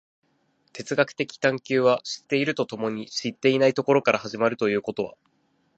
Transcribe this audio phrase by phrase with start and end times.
[0.73, 5.13] 哲学的探求は知っていると共に知っていないところから始まるということは、